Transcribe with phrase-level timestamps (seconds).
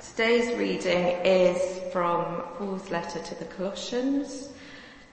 [0.00, 4.50] Today's reading is from Paul's letter to the Colossians,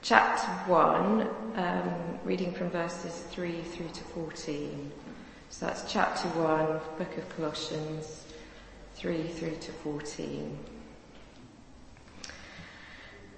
[0.03, 4.91] chapter 1, um, reading from verses 3 through to 14.
[5.49, 6.67] So that's chapter 1,
[6.99, 8.25] book of Colossians,
[8.93, 10.55] 3 through to 14.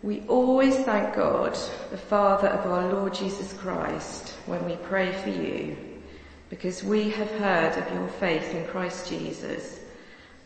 [0.03, 1.57] We always thank God,
[1.91, 5.77] the Father of our Lord Jesus Christ, when we pray for you,
[6.49, 9.76] because we have heard of your faith in Christ Jesus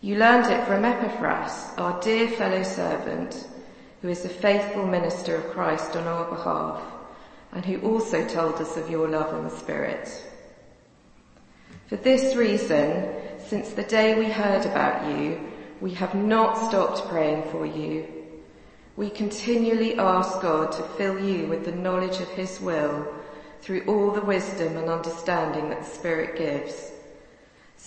[0.00, 3.48] You learned it from Epaphras, our dear fellow servant,
[4.00, 6.80] who is a faithful minister of Christ on our behalf,
[7.52, 10.24] and who also told us of your love in the Spirit.
[11.88, 15.40] For this reason, since the day we heard about you,
[15.80, 18.06] we have not stopped praying for you.
[18.96, 23.06] We continually ask God to fill you with the knowledge of His will
[23.62, 26.92] through all the wisdom and understanding that the Spirit gives,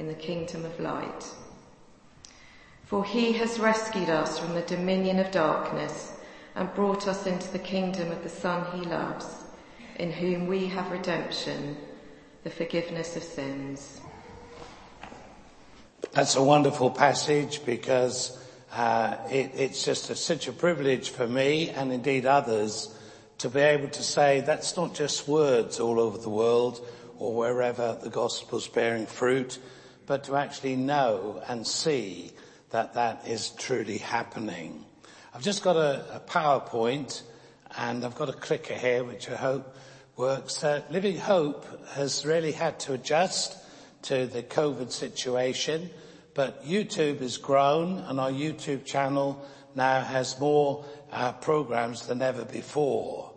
[0.00, 1.26] in the kingdom of light.
[2.86, 6.14] For he has rescued us from the dominion of darkness
[6.54, 9.26] and brought us into the kingdom of the Son he loves,
[9.96, 11.76] in whom we have redemption,
[12.44, 14.00] the forgiveness of sins.
[16.12, 21.68] That's a wonderful passage because uh, it, it's just a, such a privilege for me
[21.68, 22.96] and indeed others
[23.36, 26.86] to be able to say that's not just words all over the world
[27.18, 29.58] or wherever the gospel's bearing fruit,
[30.10, 32.32] but to actually know and see
[32.70, 34.84] that that is truly happening.
[35.32, 37.22] I've just got a, a PowerPoint
[37.78, 39.72] and I've got a clicker here which I hope
[40.16, 40.64] works.
[40.64, 43.56] Uh, Living Hope has really had to adjust
[44.02, 45.90] to the COVID situation,
[46.34, 52.44] but YouTube has grown and our YouTube channel now has more uh, programs than ever
[52.44, 53.30] before.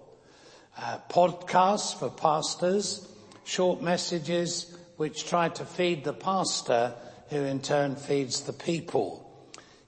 [0.76, 3.08] Uh, podcasts for pastors,
[3.44, 6.94] short messages which try to feed the pastor
[7.30, 9.20] who in turn feeds the people.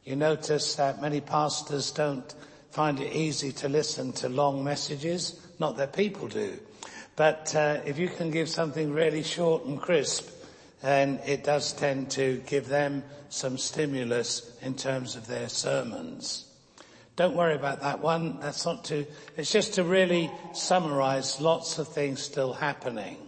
[0.04, 2.34] You notice that many pastors don't
[2.72, 6.60] find it easy to listen to long messages, not that people do.
[7.16, 10.30] But uh, if you can give something really short and crisp,
[10.84, 16.46] and it does tend to give them some stimulus in terms of their sermons.
[17.16, 18.40] Don't worry about that one.
[18.42, 19.06] That's not to,
[19.38, 23.25] it's just to really summarize lots of things still happening.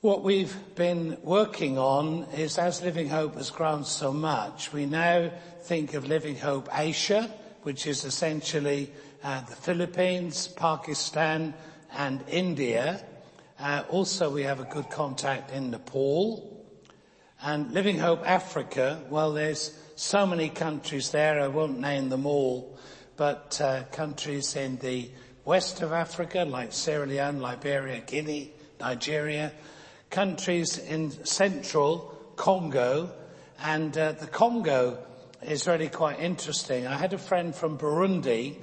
[0.00, 5.32] What we've been working on is as Living Hope has grown so much, we now
[5.62, 7.28] think of Living Hope Asia,
[7.64, 8.92] which is essentially
[9.24, 11.52] uh, the Philippines, Pakistan
[11.92, 13.04] and India.
[13.58, 16.64] Uh, also, we have a good contact in Nepal.
[17.42, 22.78] And Living Hope Africa, well, there's so many countries there, I won't name them all,
[23.16, 25.10] but uh, countries in the
[25.44, 29.50] west of Africa, like Sierra Leone, Liberia, Guinea, Nigeria,
[30.10, 33.10] countries in central Congo,
[33.62, 34.98] and uh, the Congo
[35.42, 36.86] is really quite interesting.
[36.86, 38.56] I had a friend from Burundi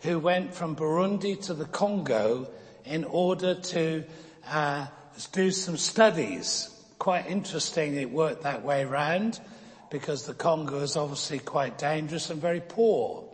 [0.00, 2.48] who went from Burundi to the Congo
[2.84, 4.04] in order to
[4.48, 4.86] uh,
[5.32, 6.70] do some studies.
[6.98, 9.40] Quite interesting it worked that way round
[9.90, 13.24] because the Congo is obviously quite dangerous and very poor.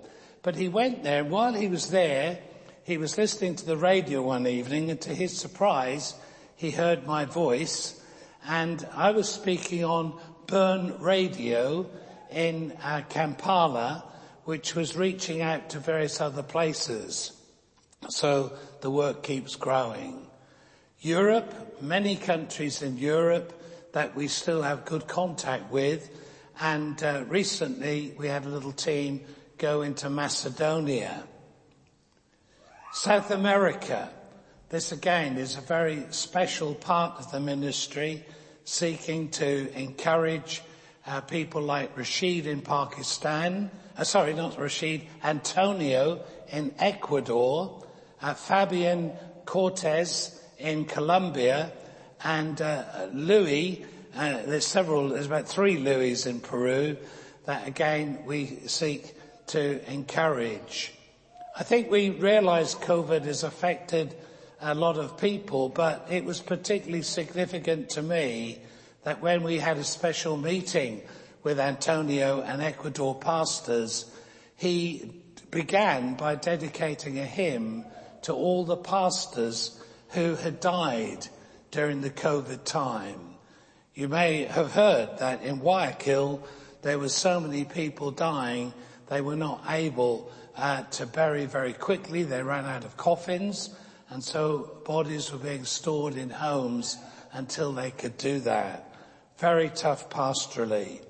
[0.43, 2.39] But he went there and while he was there,
[2.85, 6.15] he was listening to the radio one evening and to his surprise,
[6.57, 8.03] he heard my voice
[8.49, 11.91] and I was speaking on Burn Radio
[12.31, 14.05] in uh, Kampala,
[14.45, 17.33] which was reaching out to various other places.
[18.09, 20.29] So the work keeps growing.
[21.01, 23.53] Europe, many countries in Europe
[23.93, 26.09] that we still have good contact with.
[26.61, 29.23] And uh, recently we had a little team
[29.59, 31.25] go into Macedonia.
[32.93, 34.11] South America.
[34.69, 38.25] This again is a very special part of the ministry
[38.65, 40.61] seeking to encourage
[41.07, 46.21] uh, people like Rashid in Pakistan, uh, sorry, not Rashid, Antonio
[46.51, 47.85] in Ecuador,
[48.21, 49.13] uh, Fabian
[49.45, 51.71] Cortez in Colombia,
[52.25, 53.87] and uh, Louis,
[54.17, 56.97] uh, there's several, there's about three Louis in Peru
[57.45, 59.15] that again we seek
[59.47, 60.93] to encourage.
[61.57, 64.17] I think we realize COVID has affected
[64.61, 68.59] a lot of people, but it was particularly significant to me
[69.05, 71.03] that when we had a special meeting
[71.43, 74.11] with Antonio and Ecuador pastors,
[74.57, 77.85] he began by dedicating a hymn
[78.23, 79.81] to all the pastors
[80.11, 81.27] who had died
[81.71, 83.21] during the COVID time.
[83.95, 86.47] You may have heard that in Guayaquil
[86.83, 88.73] there were so many people dying
[89.09, 92.25] they were not able uh, to bury very quickly.
[92.25, 93.71] They ran out of coffins
[94.11, 96.99] and so bodies were being stored in homes
[97.33, 98.95] until they could do that.
[99.39, 101.01] Very tough pastorally.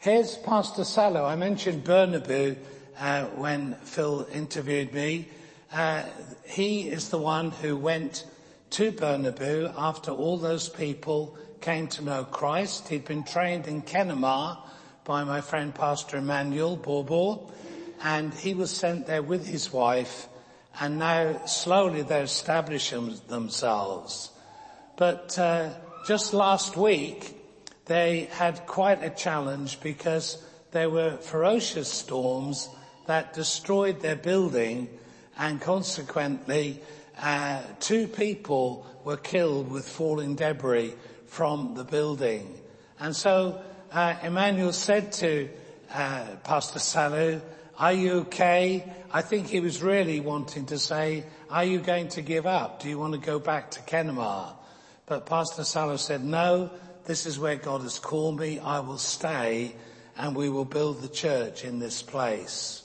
[0.00, 1.24] Here's Pastor Salu.
[1.24, 2.56] I mentioned Burnaby
[2.98, 5.28] uh, when Phil interviewed me.
[5.72, 6.04] Uh,
[6.46, 8.24] he is the one who went
[8.70, 12.88] to Burnaby after all those people came to know Christ.
[12.88, 14.58] He'd been trained in Kenema
[15.04, 17.50] by my friend Pastor Emmanuel Bobo,
[18.02, 20.28] and he was sent there with his wife,
[20.80, 24.30] and now slowly they're establishing themselves.
[24.96, 25.70] But uh,
[26.06, 27.36] just last week,
[27.86, 32.68] they had quite a challenge because there were ferocious storms
[33.06, 34.88] that destroyed their building
[35.38, 36.80] and consequently
[37.20, 40.94] uh, two people were killed with falling debris
[41.26, 42.54] from the building.
[43.00, 43.60] And so
[43.92, 45.48] uh, Emmanuel said to
[45.92, 47.40] uh, Pastor Salu,
[47.78, 48.84] are you okay?
[49.12, 52.82] I think he was really wanting to say, are you going to give up?
[52.82, 54.54] Do you want to go back to Kenema?
[55.06, 56.70] But Pastor Salu said, no,
[57.04, 58.58] this is where God has called me.
[58.58, 59.74] I will stay
[60.16, 62.82] and we will build the church in this place.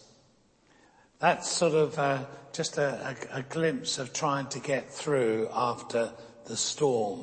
[1.20, 6.12] That's sort of uh, just a, a, a glimpse of trying to get through after
[6.46, 7.22] the storm.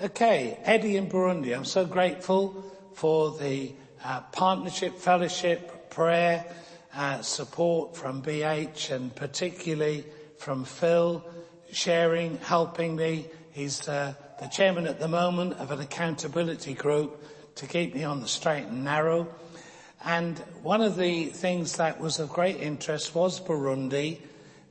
[0.00, 3.72] Okay, Eddie in Burundi, I'm so grateful for the
[4.04, 6.44] uh, partnership, fellowship, prayer,
[6.94, 10.04] uh, support from BH and particularly
[10.38, 11.24] from Phil,
[11.72, 13.26] sharing, helping me.
[13.52, 17.22] He's uh, the chairman at the moment of an accountability group
[17.56, 19.28] to keep me on the straight and narrow.
[20.04, 24.20] And one of the things that was of great interest was Burundi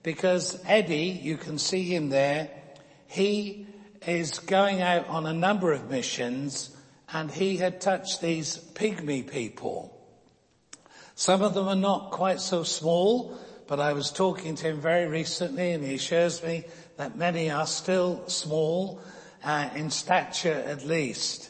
[0.01, 2.49] because Eddie, you can see him there,
[3.07, 3.67] he
[4.07, 6.75] is going out on a number of missions
[7.11, 9.98] and he had touched these pygmy people.
[11.19, 13.37] Some of them are not quite so small,
[13.67, 16.63] but I was talking to him very recently and he assures me
[16.95, 19.01] that many are still small,
[19.43, 21.49] uh, in stature at least.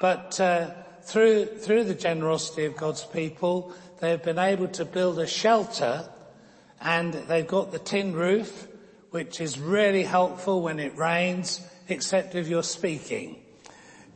[0.00, 0.72] But uh,
[1.02, 6.08] through, through the generosity of God's people, they've been able to build a shelter
[6.80, 8.66] and they've got the tin roof,
[9.12, 13.40] which is really helpful when it rains, except if you're speaking.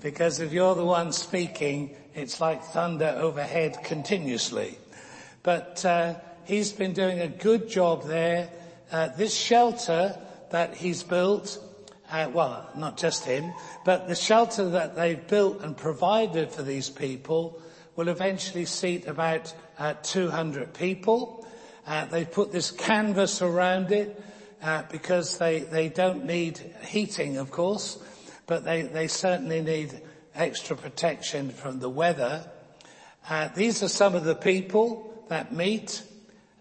[0.03, 4.77] Because if you're the one speaking, it's like thunder overhead continuously.
[5.49, 8.51] But uh, he's been doing a good job there.
[8.93, 10.15] Uh, this shelter
[10.51, 11.59] that he's built
[12.13, 16.91] uh, well, not just him, but the shelter that they've built and provided for these
[16.91, 17.63] people
[17.97, 21.47] will eventually seat about uh, 200 people.
[21.87, 24.23] Uh, they put this canvas around it
[24.63, 27.99] uh, because they, they don't need heating, of course,
[28.47, 29.99] but they, they certainly need
[30.35, 32.45] extra protection from the weather.
[33.31, 36.03] Uh, these are some of the people that meat.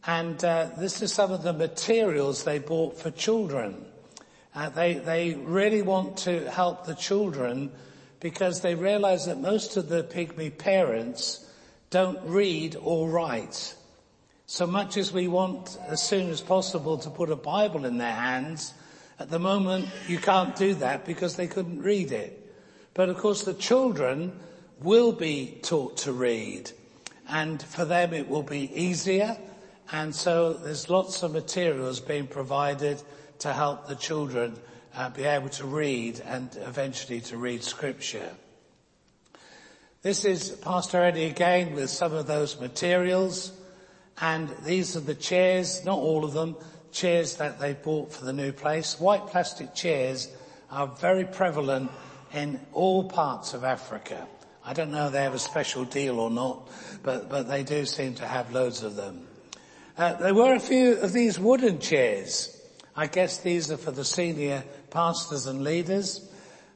[0.05, 3.85] and uh, this is some of the materials they bought for children.
[4.55, 7.69] Uh, they, they really want to help the children
[8.19, 11.45] because they realize that most of the pygmy parents
[11.89, 13.75] don't read or write.
[14.45, 18.15] So much as we want as soon as possible to put a Bible in their
[18.15, 18.73] hands,
[19.19, 22.55] at the moment you can't do that because they couldn't read it.
[22.93, 24.39] But of course the children
[24.81, 26.71] will be taught to read
[27.29, 29.37] and for them it will be easier
[29.91, 33.01] and so there's lots of materials being provided
[33.39, 34.57] to help the children
[34.95, 38.31] uh, be able to read and eventually to read scripture.
[40.01, 43.51] This is Pastor Eddie again with some of those materials
[44.19, 46.55] and these are the chairs, not all of them,
[46.91, 48.99] chairs that they bought for the new place.
[48.99, 50.29] White plastic chairs
[50.71, 51.91] are very prevalent
[52.33, 54.27] in all parts of Africa.
[54.67, 56.67] I don't know if they have a special deal or not,
[57.01, 59.25] but, but they do seem to have loads of them.
[59.97, 62.53] Uh, there were a few of these wooden chairs
[62.99, 66.27] I guess these are for the senior pastors and leaders.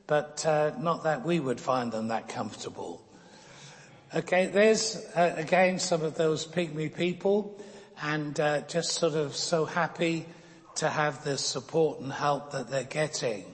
[0.05, 3.01] but uh, not that we would find them that comfortable.
[4.13, 7.59] Okay, there's uh, again some of those pygmy people
[8.03, 10.27] and uh, just sort of so happy
[10.75, 13.45] to have the support and help that they're getting.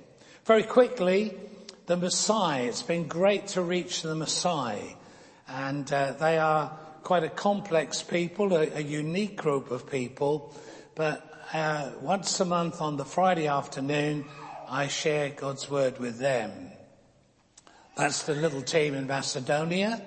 [0.44, 1.34] Very quickly,
[1.88, 2.66] the Maasai.
[2.66, 4.96] It's been great to reach the Maasai
[5.48, 10.54] and uh, they are quite a complex people, a, a unique group of people,
[10.96, 14.26] but uh, once a month on the Friday afternoon,
[14.68, 16.52] I share God's word with them.
[17.96, 20.02] That's the little team in Macedonia.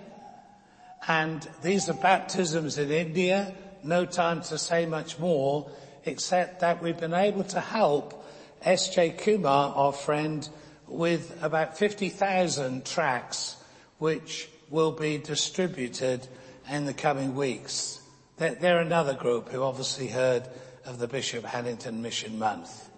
[1.09, 3.55] And these are baptisms in India.
[3.83, 5.71] No time to say much more,
[6.05, 8.23] except that we've been able to help
[8.61, 9.13] S.J.
[9.13, 10.47] Kumar, our friend,
[10.91, 13.57] with about 50,000 tracks
[13.99, 16.27] which will be distributed
[16.71, 18.01] in the coming weeks.
[18.37, 20.49] They're, another group who obviously heard
[20.87, 22.89] of the Bishop Hannington Mission Month.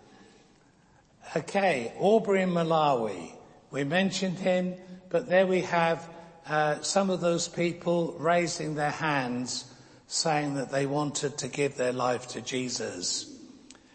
[1.37, 3.32] Okay, Aubrey in Malawi.
[3.70, 4.75] We mentioned him,
[5.08, 6.08] but there we have
[6.46, 9.64] uh, some of those people raising their hands
[10.06, 13.34] saying that they wanted to give their life to Jesus.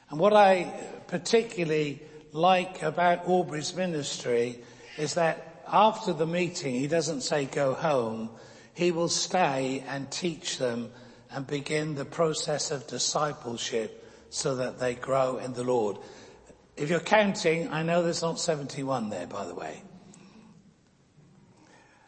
[0.09, 0.73] And what I
[1.07, 2.01] particularly
[2.31, 4.59] like about Aubrey's ministry
[4.97, 8.29] is that after the meeting, he doesn't say go home.
[8.73, 10.91] He will stay and teach them
[11.31, 15.97] and begin the process of discipleship so that they grow in the Lord.
[16.75, 19.81] If you're counting, I know there's not 71 there, by the way.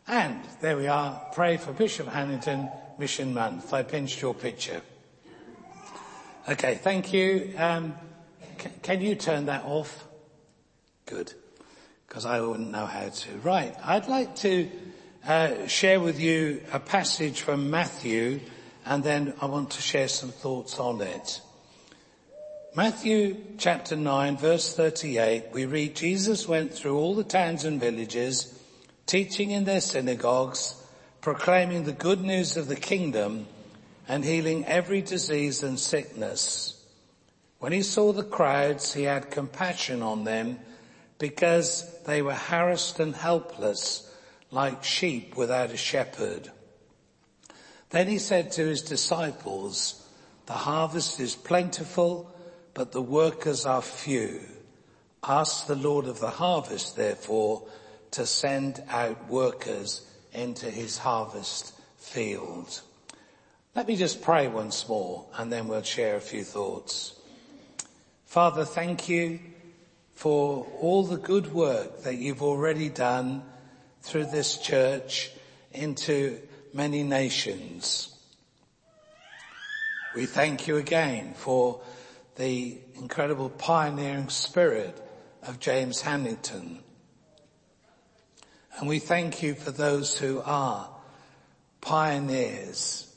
[0.08, 1.22] And there we are.
[1.34, 3.74] Pray for Bishop Hannington Mission Month.
[3.74, 4.82] I pinched your picture.
[6.48, 7.54] Okay, thank you.
[7.58, 7.96] Um,
[8.60, 10.08] c- can you turn that off?
[11.10, 11.34] Good.
[12.08, 13.38] Because I wouldn't know how to.
[13.40, 13.76] Right.
[13.84, 14.70] I'd like to
[15.28, 18.42] uh, share with you a passage from Matthew
[18.86, 21.42] and then I want to share some thoughts on it.
[22.76, 28.56] Matthew chapter 9 verse 38, we read, Jesus went through all the towns and villages,
[29.08, 30.76] teaching in their synagogues,
[31.22, 33.48] proclaiming the good news of the kingdom
[34.08, 36.86] and healing every disease and sickness.
[37.58, 40.60] When he saw the crowds, he had compassion on them
[41.20, 44.12] because they were harassed and helpless
[44.52, 46.50] like sheep without a shepherd.
[47.92, 50.08] Then he said to his disciples,
[50.48, 52.34] the harvest is plentiful,
[52.74, 54.42] but the workers are few.
[55.24, 57.68] Ask the Lord of the harvest, therefore,
[58.12, 62.82] to send out workers into his harvest field.
[63.76, 67.20] Let me just pray once more and then we'll share a few thoughts.
[68.26, 69.40] Father, thank you
[70.20, 73.42] for all the good work that you've already done
[74.02, 75.32] through this church
[75.72, 76.38] into
[76.74, 78.14] many nations.
[80.14, 81.80] We thank you again for
[82.36, 85.02] the incredible pioneering spirit
[85.44, 86.80] of James Hannington.
[88.78, 90.90] And we thank you for those who are
[91.80, 93.08] pioneers,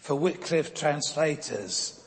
[0.00, 1.97] for Wycliffe translators,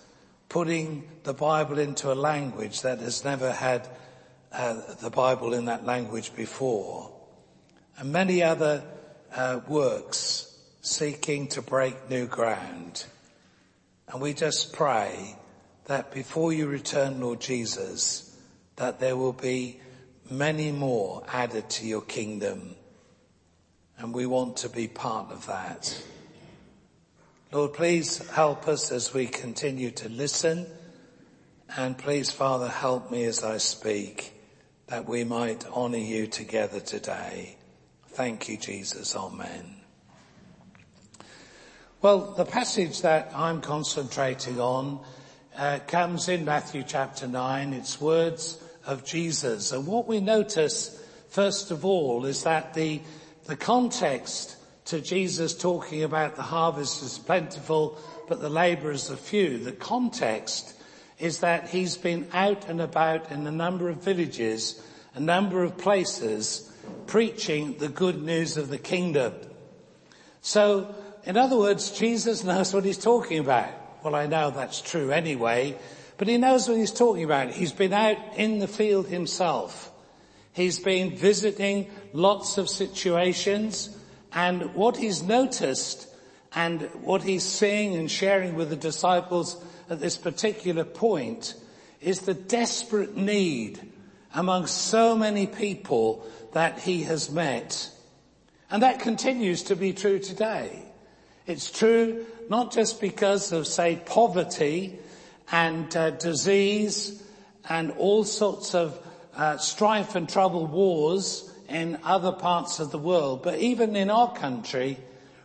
[0.51, 3.87] putting the Bible into a language that has never had
[4.51, 7.09] uh, the Bible in that language before,
[7.97, 8.83] and many other
[9.33, 13.05] uh, works seeking to break new ground.
[14.09, 15.37] And we just pray
[15.85, 18.37] that before you return, Lord Jesus,
[18.75, 19.79] that there will be
[20.29, 22.75] many more added to your kingdom.
[23.97, 26.03] And we want to be part of that.
[27.53, 30.65] Lord, please help us as we continue to listen.
[31.75, 34.31] And please, Father, help me as I speak
[34.87, 37.57] that we might honor you together today.
[38.07, 39.17] Thank you, Jesus.
[39.17, 39.81] Amen.
[42.01, 45.03] Well, the passage that I'm concentrating on
[45.57, 47.73] uh, comes in Matthew chapter 9.
[47.73, 49.73] It's words of Jesus.
[49.73, 53.01] And what we notice, first of all, is that the,
[53.43, 54.55] the context
[54.91, 59.57] to Jesus talking about the harvest is plentiful, but the laborers are few.
[59.57, 60.73] The context
[61.17, 65.77] is that he's been out and about in a number of villages, a number of
[65.77, 66.69] places,
[67.07, 69.33] preaching the good news of the kingdom.
[70.41, 70.93] So,
[71.23, 73.69] in other words, Jesus knows what he's talking about.
[74.03, 75.77] Well, I know that's true anyway,
[76.17, 77.51] but he knows what he's talking about.
[77.51, 79.89] He's been out in the field himself.
[80.51, 83.97] He's been visiting lots of situations
[84.33, 86.07] and what he's noticed
[86.53, 91.55] and what he's seeing and sharing with the disciples at this particular point
[92.01, 93.79] is the desperate need
[94.33, 97.89] among so many people that he has met.
[98.69, 100.83] And that continues to be true today.
[101.45, 104.99] It's true not just because of, say, poverty
[105.51, 107.21] and uh, disease
[107.67, 108.97] and all sorts of
[109.35, 114.33] uh, strife and trouble wars in other parts of the world, but even in our
[114.33, 114.97] country,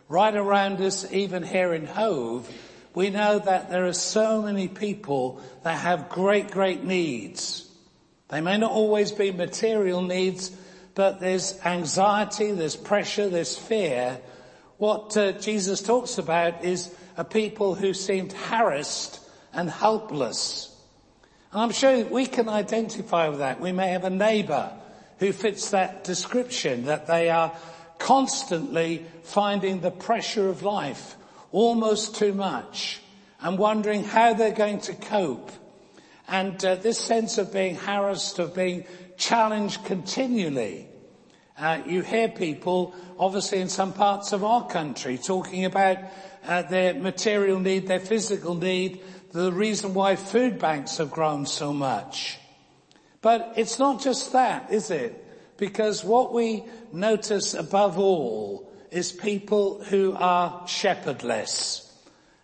[0.09, 2.49] right around us, even here in Hove,
[2.93, 7.69] we know that there are so many people that have great, great needs.
[8.29, 10.49] They may not always be material needs,
[10.95, 14.19] but there's anxiety, there's pressure, there's fear.
[14.77, 19.19] What uh, Jesus talks about is a people who seemed harassed
[19.53, 20.75] and helpless.
[21.51, 23.61] And I'm sure we can identify with that.
[23.61, 24.71] We may have a neighbor
[25.19, 27.55] who fits that description, that they are
[27.99, 31.15] constantly finding the pressure of life
[31.51, 32.99] almost too much
[33.41, 35.51] and wondering how they're going to cope.
[36.27, 38.85] And uh, this sense of being harassed, of being
[39.17, 40.87] challenged continually.
[41.57, 45.97] Uh, you hear people, obviously in some parts of our country, talking about
[46.45, 51.73] uh, their material need, their physical need, the reason why food banks have grown so
[51.73, 52.37] much.
[53.21, 55.23] But it's not just that, is it?
[55.57, 61.83] Because what we notice above all is people who are shepherdless.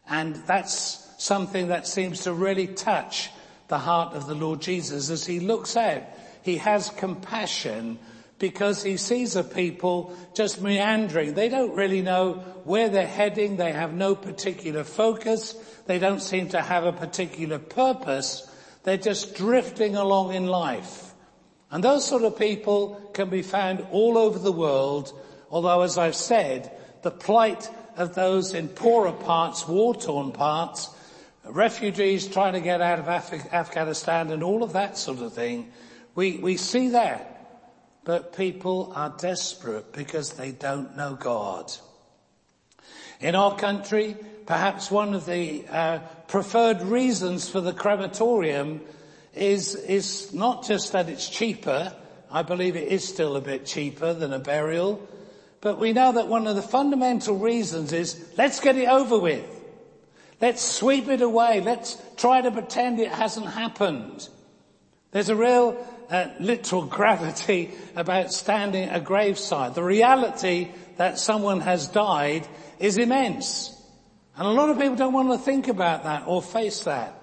[0.09, 3.29] And that's something that seems to really touch
[3.67, 6.03] the heart of the Lord Jesus as he looks out.
[6.41, 7.97] He has compassion
[8.39, 11.33] because he sees a people just meandering.
[11.33, 12.33] They don't really know
[12.65, 13.55] where they're heading.
[13.55, 15.53] They have no particular focus.
[15.85, 18.49] They don't seem to have a particular purpose.
[18.83, 21.13] They're just drifting along in life.
[21.71, 25.11] And those sort of people can be found all over the world,
[25.49, 26.71] although as I've said,
[27.01, 30.89] the plight of those in poorer parts, war-torn parts,
[31.45, 35.71] refugees trying to get out of Af- Afghanistan and all of that sort of thing,
[36.15, 37.29] we, we see that.
[38.05, 41.71] But people are desperate because they don't know God.
[43.23, 48.81] In our country, perhaps one of the uh, preferred reasons for the crematorium
[49.33, 51.95] is, is not just that it's cheaper,
[52.29, 55.07] I believe it is still a bit cheaper than a burial,
[55.61, 59.45] but we know that one of the fundamental reasons is let's get it over with.
[60.41, 61.61] Let's sweep it away.
[61.61, 64.27] Let's try to pretend it hasn't happened.
[65.11, 65.77] There's a real
[66.09, 69.75] uh, literal gravity about standing at a graveside.
[69.75, 72.45] The reality that someone has died
[72.83, 73.71] is immense.
[74.35, 77.17] And a lot of people don't want to think about that or face that.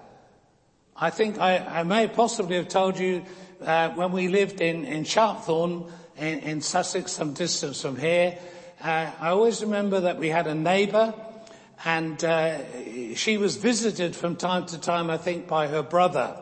[0.96, 3.24] I think I, I may possibly have told you
[3.60, 8.38] uh, when we lived in, in Sharpthorne in, in Sussex, some distance from here,
[8.82, 11.12] uh, I always remember that we had a neighbour
[11.84, 16.40] and uh, she was visited from time to time, I think, by her brother.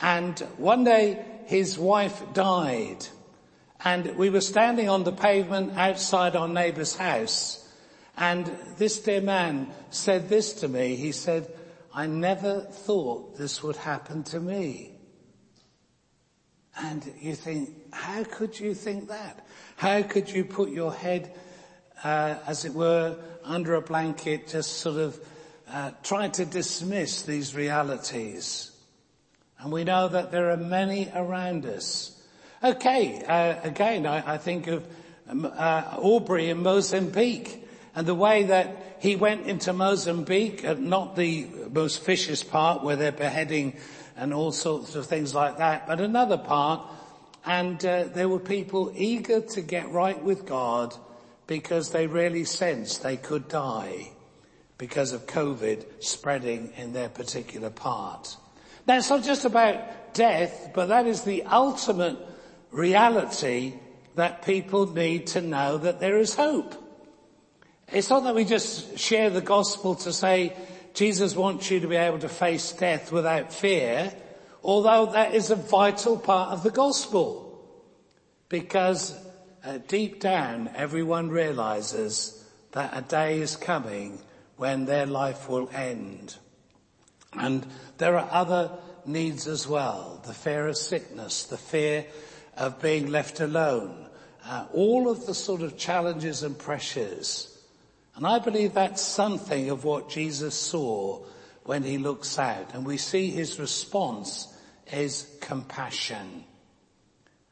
[0.00, 3.06] And one day his wife died
[3.82, 7.61] and we were standing on the pavement outside our neighbour's house
[8.16, 10.96] and this dear man said this to me.
[10.96, 11.52] He said,
[11.94, 14.92] I never thought this would happen to me.
[16.78, 19.46] And you think, how could you think that?
[19.76, 21.34] How could you put your head,
[22.02, 25.20] uh, as it were, under a blanket, just sort of
[25.68, 28.70] uh, try to dismiss these realities?
[29.58, 32.18] And we know that there are many around us.
[32.64, 34.86] Okay, uh, again, I, I, think of
[35.28, 37.61] um, uh, Aubrey in Mozambique
[37.94, 42.96] and the way that he went into Mozambique, uh, not the most vicious part where
[42.96, 43.76] they're beheading
[44.16, 46.86] and all sorts of things like that, but another part,
[47.44, 50.94] and uh, there were people eager to get right with God
[51.46, 54.10] because they really sensed they could die
[54.78, 58.36] because of COVID spreading in their particular part.
[58.86, 62.18] Now it's not just about death, but that is the ultimate
[62.70, 63.74] reality
[64.14, 66.81] that people need to know that there is hope.
[67.92, 70.56] It's not that we just share the gospel to say
[70.94, 74.10] Jesus wants you to be able to face death without fear,
[74.64, 77.62] although that is a vital part of the gospel.
[78.48, 79.14] Because
[79.62, 84.18] uh, deep down everyone realizes that a day is coming
[84.56, 86.36] when their life will end.
[87.34, 87.66] And
[87.98, 88.70] there are other
[89.04, 90.22] needs as well.
[90.24, 92.06] The fear of sickness, the fear
[92.56, 94.06] of being left alone,
[94.46, 97.51] uh, all of the sort of challenges and pressures
[98.14, 101.24] and I believe that's something of what Jesus saw
[101.64, 104.48] when he looks out and we see his response
[104.92, 106.44] is compassion.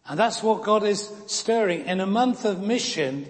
[0.07, 1.87] And that's what God is stirring.
[1.87, 3.27] In a month of mission,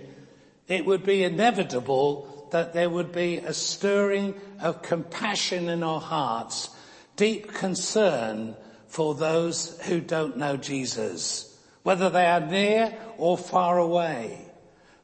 [0.67, 6.71] it would be inevitable that there would be a stirring of compassion in our hearts,
[7.17, 8.57] deep concern
[8.89, 14.41] for those who don't know Jesus, whether they are near or far away.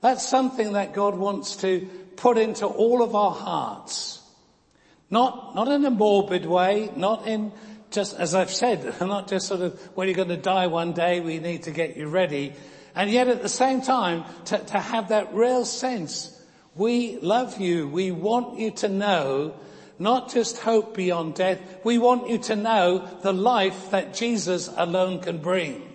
[0.00, 4.20] That's something that God wants to put into all of our hearts.
[5.10, 7.52] Not, not in a morbid way, not in
[7.90, 11.20] just, as I've said, not just sort of, when you're going to die one day,
[11.20, 12.52] we need to get you ready.
[12.94, 16.32] And yet at the same time, to, to have that real sense,
[16.74, 17.88] we love you.
[17.88, 19.54] We want you to know
[19.98, 21.60] not just hope beyond death.
[21.84, 25.85] We want you to know the life that Jesus alone can bring.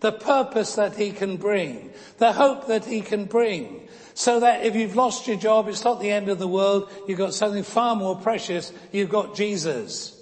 [0.00, 1.92] The purpose that he can bring.
[2.18, 3.88] The hope that he can bring.
[4.14, 6.90] So that if you've lost your job, it's not the end of the world.
[7.06, 8.72] You've got something far more precious.
[8.92, 10.14] You've got Jesus.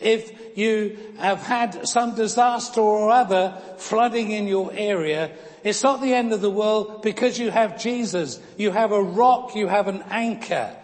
[0.00, 5.30] If you have had some disaster or other flooding in your area,
[5.62, 8.38] it's not the end of the world because you have Jesus.
[8.58, 10.76] You have a rock, you have an anchor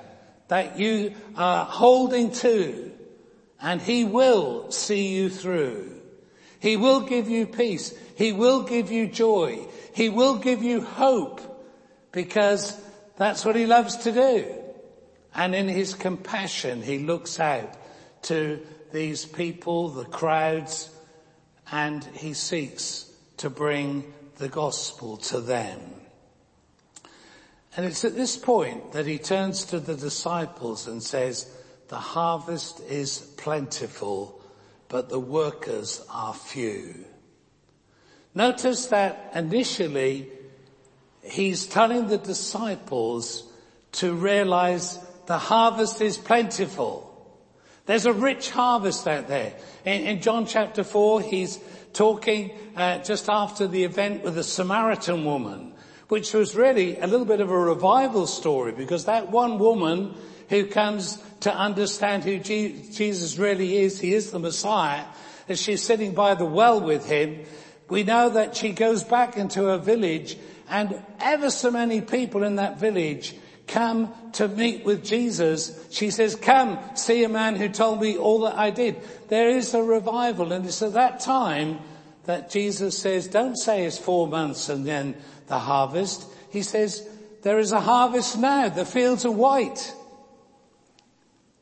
[0.49, 2.91] that you are holding to
[3.61, 6.00] and he will see you through.
[6.61, 7.93] He will give you peace.
[8.15, 9.67] He will give you joy.
[9.95, 11.41] He will give you hope
[12.13, 12.79] because
[13.17, 14.47] that's what he loves to do.
[15.35, 17.75] And in his compassion, he looks out
[18.23, 18.61] to
[18.93, 20.91] these people, the crowds,
[21.73, 25.81] and he seeks to bring the gospel to them.
[27.77, 31.49] And it's at this point that he turns to the disciples and says,
[31.89, 34.40] the harvest is plentiful,
[34.91, 37.07] but the workers are few.
[38.35, 40.29] Notice that initially
[41.23, 43.45] he's telling the disciples
[43.93, 47.07] to realize the harvest is plentiful.
[47.87, 49.55] There's a rich harvest out there.
[49.85, 51.61] In, in John chapter 4, he's
[51.93, 55.73] talking uh, just after the event with the Samaritan woman,
[56.09, 60.15] which was really a little bit of a revival story because that one woman
[60.51, 65.05] who comes to understand who Jesus really is, he is the Messiah,
[65.49, 67.45] as she's sitting by the well with him,
[67.89, 70.37] we know that she goes back into her village
[70.69, 73.35] and ever so many people in that village
[73.67, 75.89] come to meet with Jesus.
[75.91, 78.97] She says, come see a man who told me all that I did.
[79.29, 81.79] There is a revival and it's at that time
[82.27, 86.27] that Jesus says, don't say it's four months and then the harvest.
[86.51, 87.09] He says,
[87.43, 88.69] there is a harvest now.
[88.69, 89.95] The fields are white.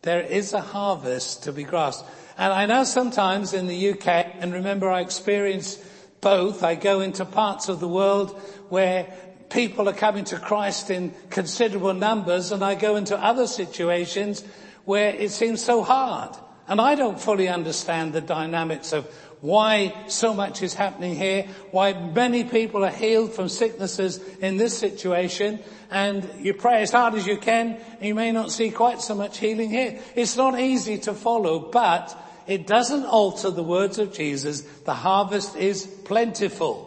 [0.03, 2.09] There is a harvest to be grasped.
[2.37, 4.07] And I know sometimes in the UK,
[4.39, 5.83] and remember I experienced
[6.21, 8.31] both, I go into parts of the world
[8.69, 9.13] where
[9.51, 14.45] people are coming to Christ in considerable numbers and I go into other situations
[14.85, 16.37] where it seems so hard.
[16.67, 19.07] And I don't fully understand the dynamics of
[19.41, 24.77] why so much is happening here, why many people are healed from sicknesses in this
[24.77, 29.15] situation, and you pray as hard as you can, you may not see quite so
[29.15, 30.01] much healing here.
[30.15, 35.57] It's not easy to follow, but it doesn't alter the words of Jesus, the harvest
[35.57, 36.85] is plentiful.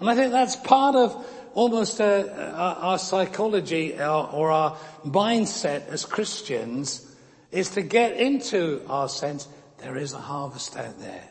[0.00, 5.86] And I think that's part of almost uh, our, our psychology our, or our mindset
[5.88, 7.08] as Christians
[7.50, 9.46] is to get into our sense
[9.78, 11.28] there is a harvest out there.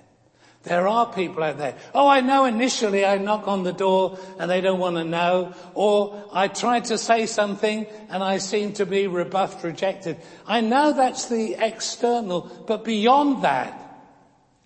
[0.63, 1.75] There are people out there.
[1.93, 5.53] Oh, I know initially I knock on the door and they don't want to know.
[5.73, 10.17] Or I try to say something and I seem to be rebuffed, rejected.
[10.45, 13.77] I know that's the external, but beyond that,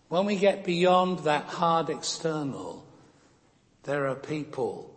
[0.10, 2.86] when we get beyond that hard external,
[3.84, 4.91] there are people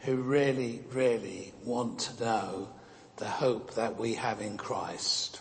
[0.00, 2.68] who really, really want to know
[3.16, 5.40] the hope that we have in Christ.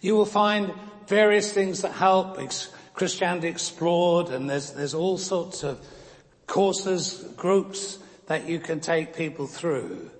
[0.00, 0.72] You will find
[1.08, 2.38] various things that help.
[2.96, 5.78] Christianity Explored and there's, there's all sorts of
[6.46, 10.10] courses, groups that you can take people through.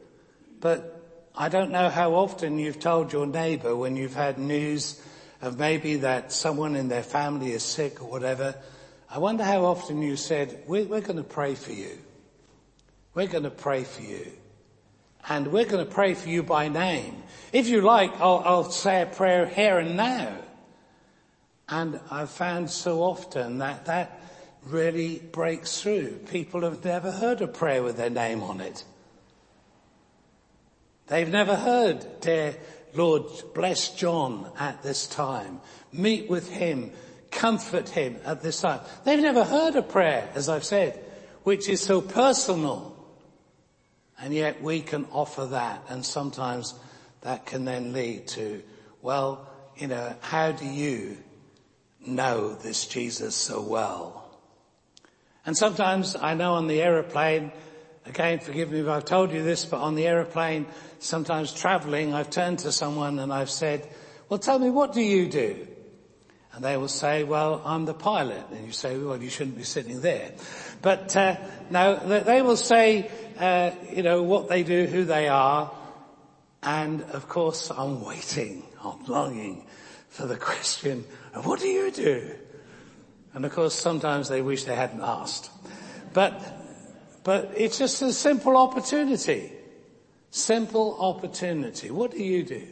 [0.60, 1.02] But
[1.34, 5.02] I don't know how often you've told your neighbor when you've had news
[5.40, 8.54] of maybe that someone in their family is sick or whatever,
[9.10, 11.98] I wonder how often you said, we're, we're going to pray for you.
[13.14, 14.32] We're going to pray for you.
[15.30, 17.22] And we're going to pray for you by name.
[17.54, 20.36] If you like, I'll, I'll say a prayer here and now.
[21.68, 24.20] And I've found so often that that
[24.64, 26.12] really breaks through.
[26.31, 28.85] People have never heard a prayer with their name on it.
[31.09, 32.57] They've never heard, dear
[32.94, 33.24] Lord,
[33.55, 35.61] bless John at this time.
[35.92, 36.92] Meet with him
[37.37, 38.81] comfort him at this time.
[39.05, 40.98] They've never heard a prayer, as I've said,
[41.44, 42.96] which is so personal.
[44.18, 46.74] And yet we can offer that and sometimes
[47.20, 48.62] that can then lead to,
[49.02, 51.18] well, you know, how do you
[52.07, 54.23] know this Jesus so well?
[55.45, 57.53] And sometimes I know on the aeroplane,
[58.05, 60.66] again forgive me if I've told you this, but on the aeroplane,
[60.99, 63.88] sometimes traveling, I've turned to someone and I've said,
[64.29, 65.66] well tell me what do you do?
[66.53, 68.42] And they will say, well, I'm the pilot.
[68.51, 70.33] And you say, well, you shouldn't be sitting there.
[70.81, 71.37] But, uh,
[71.69, 75.71] no, they will say, uh, you know, what they do, who they are.
[76.62, 79.66] And of course, I'm waiting, I'm longing
[80.16, 82.31] for the question, what do you do?
[83.35, 85.50] And of course, sometimes they wish they hadn't asked.
[86.14, 86.42] But,
[87.22, 89.52] but it's just a simple opportunity.
[90.31, 91.90] Simple opportunity.
[91.90, 92.66] What do you do?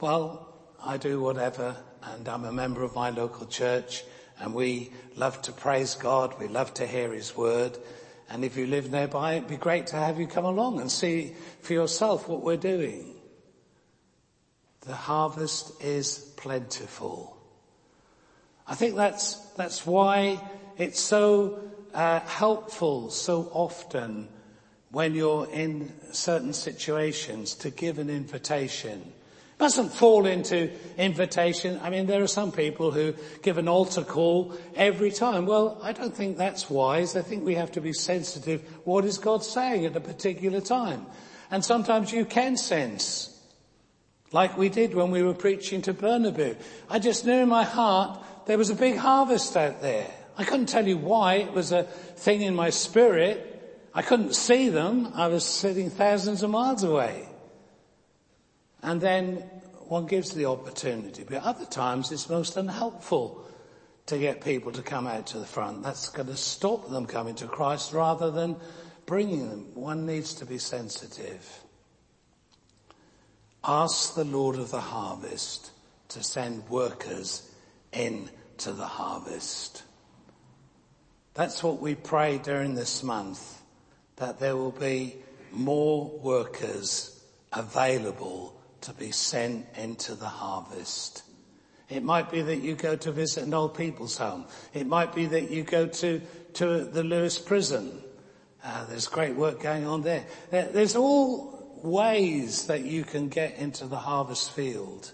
[0.00, 4.02] Well, I do whatever and I'm a member of my local church
[4.38, 6.40] and we love to praise God.
[6.40, 7.76] We love to hear His word.
[8.30, 11.34] And if you live nearby, it'd be great to have you come along and see
[11.60, 13.19] for yourself what we're doing.
[14.82, 17.36] The harvest is plentiful.
[18.66, 20.40] I think that's, that's why
[20.78, 21.60] it's so
[21.92, 24.28] uh, helpful so often
[24.90, 29.00] when you're in certain situations to give an invitation
[29.60, 31.78] It mustn't fall into invitation.
[31.82, 35.44] I mean, there are some people who give an altar call every time.
[35.44, 37.14] Well, I don't think that's wise.
[37.14, 38.62] I think we have to be sensitive.
[38.84, 41.04] What is God saying at a particular time?
[41.50, 43.38] And sometimes you can sense,
[44.32, 46.56] like we did when we were preaching to Burnaby.
[46.88, 50.06] I just knew in my heart there was a big harvest out there.
[50.36, 51.34] I couldn't tell you why.
[51.34, 53.46] It was a thing in my spirit.
[53.92, 55.12] I couldn't see them.
[55.14, 57.28] I was sitting thousands of miles away.
[58.82, 59.36] And then
[59.88, 61.24] one gives the opportunity.
[61.28, 63.44] But other times it's most unhelpful
[64.06, 65.82] to get people to come out to the front.
[65.82, 68.56] That's going to stop them coming to Christ rather than
[69.06, 69.74] bringing them.
[69.74, 71.64] One needs to be sensitive.
[73.62, 75.70] Ask the Lord of the harvest
[76.08, 77.50] to send workers
[77.92, 79.82] into the harvest.
[81.34, 83.62] That's what we pray during this month,
[84.16, 85.16] that there will be
[85.52, 91.22] more workers available to be sent into the harvest.
[91.88, 94.46] It might be that you go to visit an old people's home.
[94.72, 96.20] It might be that you go to,
[96.54, 98.02] to the Lewes prison.
[98.64, 100.24] Uh, there's great work going on there.
[100.50, 100.68] there.
[100.68, 105.12] There's all ways that you can get into the harvest field.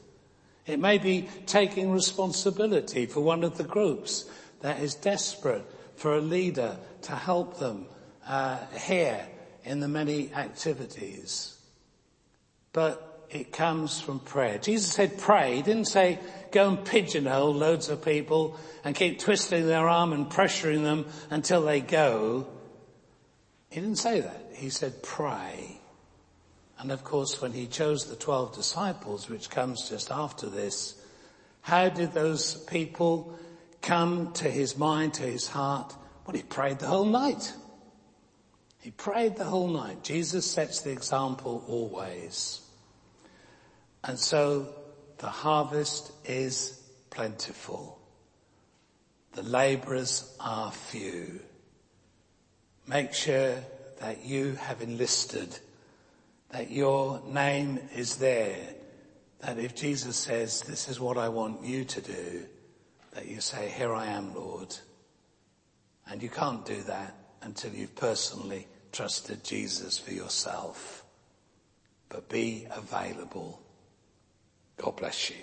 [0.66, 4.28] It may be taking responsibility for one of the groups
[4.60, 7.86] that is desperate for a leader to help them
[8.26, 9.26] uh, here
[9.64, 11.58] in the many activities.
[12.72, 14.58] But it comes from prayer.
[14.58, 15.56] Jesus said pray.
[15.56, 16.18] He didn't say
[16.52, 21.62] go and pigeonhole loads of people and keep twisting their arm and pressuring them until
[21.62, 22.46] they go.
[23.70, 24.52] He didn't say that.
[24.54, 25.80] He said pray.
[26.78, 30.94] And of course when he chose the twelve disciples, which comes just after this,
[31.62, 33.36] how did those people
[33.82, 35.94] come to his mind, to his heart?
[36.26, 37.52] Well, he prayed the whole night.
[38.80, 40.04] He prayed the whole night.
[40.04, 42.60] Jesus sets the example always.
[44.04, 44.68] And so
[45.18, 47.98] the harvest is plentiful.
[49.32, 51.40] The laborers are few.
[52.86, 53.56] Make sure
[53.98, 55.58] that you have enlisted,
[56.50, 58.56] that your name is there,
[59.40, 62.46] that if Jesus says, this is what I want you to do,
[63.12, 64.76] that you say, here I am, Lord.
[66.08, 71.04] And you can't do that until you've personally trusted Jesus for yourself.
[72.08, 73.60] But be available
[74.76, 75.36] God bless you.